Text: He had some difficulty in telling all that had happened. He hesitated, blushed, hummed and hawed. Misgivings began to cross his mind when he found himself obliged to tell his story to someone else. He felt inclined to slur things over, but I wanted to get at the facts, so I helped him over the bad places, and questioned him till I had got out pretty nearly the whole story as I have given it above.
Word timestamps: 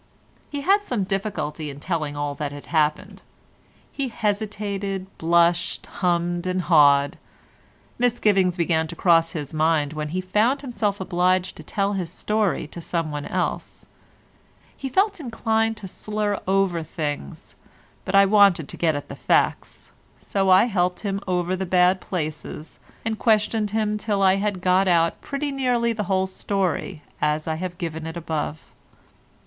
He 0.49 0.61
had 0.61 0.83
some 0.83 1.03
difficulty 1.03 1.69
in 1.69 1.79
telling 1.79 2.17
all 2.17 2.33
that 2.33 2.51
had 2.51 2.65
happened. 2.65 3.21
He 3.91 4.07
hesitated, 4.07 5.05
blushed, 5.19 5.85
hummed 5.85 6.47
and 6.47 6.63
hawed. 6.63 7.19
Misgivings 7.99 8.57
began 8.57 8.87
to 8.87 8.95
cross 8.95 9.33
his 9.33 9.53
mind 9.53 9.93
when 9.93 10.07
he 10.07 10.19
found 10.19 10.61
himself 10.61 10.99
obliged 10.99 11.55
to 11.57 11.63
tell 11.63 11.93
his 11.93 12.11
story 12.11 12.65
to 12.69 12.81
someone 12.81 13.25
else. 13.27 13.85
He 14.75 14.89
felt 14.89 15.19
inclined 15.19 15.77
to 15.77 15.87
slur 15.87 16.37
things 16.83 17.55
over, 17.55 17.65
but 18.03 18.15
I 18.15 18.25
wanted 18.25 18.67
to 18.69 18.77
get 18.77 18.95
at 18.95 19.07
the 19.07 19.15
facts, 19.15 19.91
so 20.19 20.49
I 20.49 20.63
helped 20.63 21.01
him 21.01 21.21
over 21.27 21.55
the 21.55 21.67
bad 21.67 22.01
places, 22.01 22.79
and 23.05 23.19
questioned 23.19 23.69
him 23.69 23.99
till 23.99 24.23
I 24.23 24.37
had 24.37 24.61
got 24.61 24.87
out 24.87 25.21
pretty 25.21 25.51
nearly 25.51 25.93
the 25.93 26.05
whole 26.09 26.25
story 26.25 27.03
as 27.21 27.47
I 27.47 27.53
have 27.61 27.77
given 27.77 28.07
it 28.07 28.17
above. 28.17 28.65